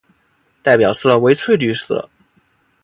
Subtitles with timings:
[0.63, 2.09] 代表色为翠绿色。